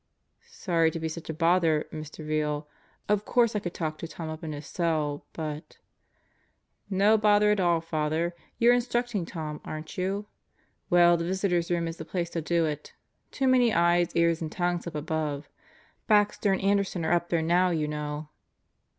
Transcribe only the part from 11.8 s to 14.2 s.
is the place to do it. Too many eyes,